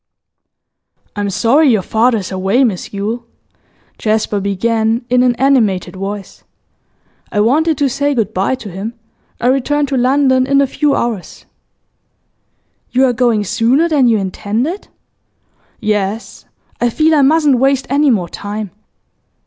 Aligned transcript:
'I'm 1.15 1.29
sorry 1.29 1.69
your 1.69 1.83
father 1.83 2.17
is 2.17 2.31
away, 2.31 2.63
Miss 2.63 2.91
Yule,' 2.91 3.23
Jasper 3.99 4.39
began, 4.39 5.05
in 5.11 5.21
an 5.21 5.35
animated 5.35 5.95
voice. 5.95 6.43
'I 7.31 7.41
wanted 7.41 7.77
to 7.77 7.87
say 7.87 8.15
good 8.15 8.33
bye 8.33 8.55
to 8.55 8.71
him. 8.71 8.95
I 9.39 9.45
return 9.45 9.85
to 9.85 9.95
London 9.97 10.47
in 10.47 10.59
a 10.59 10.65
few 10.65 10.95
hours.' 10.95 11.45
'You 12.89 13.05
are 13.05 13.13
going 13.13 13.43
sooner 13.43 13.87
than 13.87 14.07
you 14.07 14.17
intended?' 14.17 14.87
'Yes, 15.79 16.45
I 16.81 16.89
feel 16.89 17.13
I 17.13 17.21
mustn't 17.21 17.59
waste 17.59 17.85
any 17.87 18.09
more 18.09 18.27
time. 18.27 18.71